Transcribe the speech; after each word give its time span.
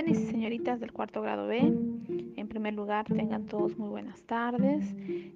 Jóvenes 0.00 0.22
y 0.22 0.30
señoritas 0.30 0.80
del 0.80 0.94
cuarto 0.94 1.20
grado 1.20 1.46
B, 1.46 1.58
en 1.58 2.48
primer 2.48 2.72
lugar 2.72 3.04
tengan 3.04 3.44
todos 3.44 3.76
muy 3.76 3.90
buenas 3.90 4.22
tardes. 4.22 4.82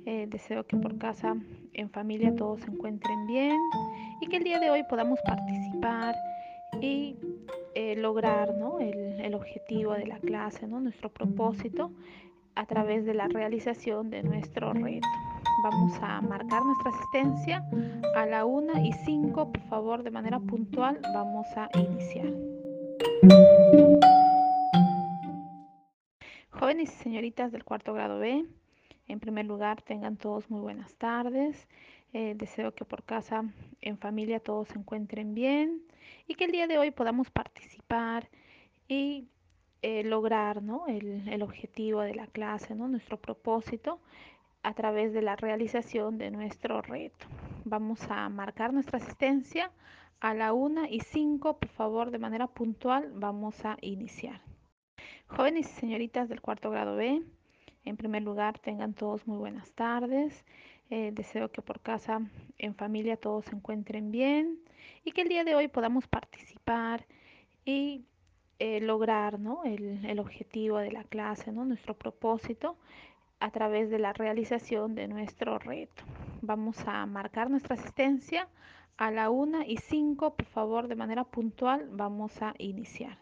Eh, 0.07 0.27
deseo 0.31 0.67
que 0.67 0.79
por 0.79 0.97
casa, 0.97 1.37
en 1.75 1.91
familia, 1.91 2.35
todos 2.35 2.63
se 2.63 2.71
encuentren 2.71 3.27
bien 3.27 3.59
y 4.23 4.27
que 4.27 4.39
el 4.39 4.45
día 4.45 4.59
de 4.61 4.71
hoy 4.71 4.83
podamos 4.89 5.21
participar 5.21 6.17
y 6.81 7.15
eh, 7.75 7.95
lograr 7.97 8.55
¿no? 8.55 8.81
el, 8.81 9.35
objetivo 9.35 9.93
de 9.93 10.07
la 10.07 10.19
clase, 10.19 10.67
¿no? 10.67 10.81
nuestro 10.81 11.11
propósito 11.11 11.93
a 12.55 12.65
través 12.65 13.05
de 13.05 13.13
la 13.13 13.29
realización 13.29 14.09
de 14.09 14.23
nuestro 14.23 14.73
reto. 14.73 15.07
Vamos 15.63 15.93
a 16.01 16.23
marcar 16.23 16.65
nuestra 16.65 16.91
asistencia 16.91 17.63
a 18.17 18.25
la 18.25 18.47
1 18.47 18.81
y 18.83 18.95
5, 18.95 19.53
por 19.53 19.63
favor, 19.65 20.03
de 20.03 20.11
manera 20.11 20.41
puntual, 20.41 21.01
vamos 21.13 21.47
a 21.55 21.69
iniciar. 21.79 22.33
Jóvenes 26.65 26.95
y 26.95 27.03
señoritas 27.03 27.53
del 27.53 27.63
cuarto 27.63 27.93
grado 27.93 28.19
B, 28.19 28.47
en 29.07 29.21
primer 29.21 29.45
lugar 29.45 29.83
tengan 29.83 30.17
todos 30.17 30.49
muy 30.49 30.63
buenas 30.63 30.95
tardes. 30.95 31.69
Eh, 32.15 32.33
deseo 32.39 32.75
que 32.75 32.87
por 32.87 33.03
casa, 33.03 33.45
en 33.83 33.99
familia, 33.99 34.41
todos 34.41 34.69
se 34.69 34.79
encuentren 34.79 35.35
bien 35.35 35.83
y 36.27 36.37
que 36.37 36.47
el 36.47 36.53
día 36.53 36.67
de 36.67 36.79
hoy 36.79 36.91
podamos 36.91 37.31
participar 37.31 38.31
y 38.89 39.29
eh, 39.83 40.05
lograr 40.05 40.63
¿no? 40.63 40.87
el, 40.87 41.43
objetivo 41.43 42.01
de 42.01 42.15
la 42.15 42.29
clase, 42.29 42.75
¿no? 42.75 42.89
nuestro 42.89 43.19
propósito 43.19 44.01
a 44.63 44.73
través 44.73 45.13
de 45.13 45.21
la 45.21 45.37
realización 45.37 46.17
de 46.17 46.31
nuestro 46.31 46.81
reto. 46.81 47.27
Vamos 47.67 48.01
a 48.09 48.27
marcar 48.31 48.73
nuestra 48.73 48.97
asistencia 48.97 49.71
a 50.19 50.33
la 50.33 50.55
1 50.55 50.87
y 50.89 51.01
5, 51.01 51.59
por 51.59 51.69
favor, 51.69 52.11
de 52.11 52.19
manera 52.19 52.47
puntual, 52.47 53.13
vamos 53.15 53.67
a 53.67 53.77
iniciar. 53.83 54.41
Jóvenes 55.27 55.69
y 55.71 55.81
señoritas 55.81 56.29
del 56.29 56.41
cuarto 56.41 56.71
grado 56.71 56.97
B, 56.97 57.23
en 57.85 57.97
primer 57.97 58.23
lugar 58.23 58.59
tengan 58.59 58.95
todos 58.95 59.27
muy 59.27 59.39
buenas 59.39 59.73
tardes. 59.73 60.45
Eh, 60.91 61.11
deseo 61.13 61.51
que 61.51 61.63
por 61.63 61.81
casa, 61.81 62.21
en 62.59 62.75
familia, 62.75 63.17
todos 63.17 63.47
se 63.47 63.57
encuentren 63.57 64.11
bien 64.11 64.61
y 65.03 65.13
que 65.13 65.23
el 65.23 65.29
día 65.29 65.45
de 65.45 65.55
hoy 65.55 65.69
podamos 65.69 66.07
participar 66.07 67.07
y 67.65 68.05
eh, 68.59 68.81
lograr 68.81 69.41
¿no? 69.41 69.65
el, 69.65 70.19
objetivo 70.19 70.79
de 70.79 70.93
la 70.93 71.05
clase, 71.05 71.53
¿no? 71.53 71.65
nuestro 71.65 71.95
propósito 71.95 72.77
a 73.41 73.51
través 73.51 73.91
de 73.91 73.99
la 73.99 74.13
realización 74.13 74.95
de 74.95 75.09
nuestro 75.09 75.59
reto. 75.59 76.05
Vamos 76.43 76.79
a 76.87 77.05
marcar 77.07 77.51
nuestra 77.51 77.75
asistencia 77.75 78.49
a 78.97 79.11
la 79.11 79.31
1 79.31 79.63
y 79.67 79.79
5, 79.79 80.37
por 80.37 80.47
favor, 80.47 80.87
de 80.87 80.97
manera 80.97 81.25
puntual, 81.25 81.89
vamos 81.91 82.41
a 82.43 82.55
iniciar. 82.59 83.19